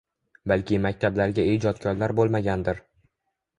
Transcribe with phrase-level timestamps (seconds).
[0.51, 2.83] Balki maktablarga ijodkorlar bo‘lmagandir.